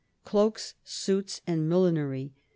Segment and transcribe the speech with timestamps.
[0.25, 2.33] Cloaks, Suits and Millinery.